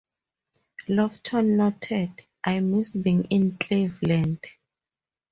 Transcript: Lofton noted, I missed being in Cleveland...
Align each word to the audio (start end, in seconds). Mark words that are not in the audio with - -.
Lofton 0.87 1.57
noted, 1.57 2.25
I 2.43 2.59
missed 2.61 3.03
being 3.03 3.25
in 3.25 3.59
Cleveland... 3.59 4.43